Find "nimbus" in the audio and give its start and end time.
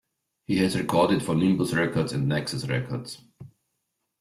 1.35-1.75